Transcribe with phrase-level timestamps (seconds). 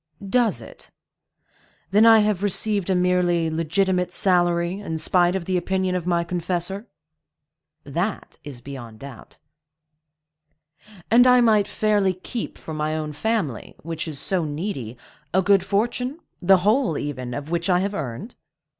[0.31, 0.89] "Does it?
[1.91, 6.23] Then I have received a merely legitimate salary, in spite of the opinion of my
[6.23, 6.87] confessor?"
[7.83, 9.37] "That is beyond doubt."
[11.11, 14.97] "And I might fairly keep for my own family, which is so needy,
[15.35, 18.33] a good fortune,—the whole, even, of which I have earned?"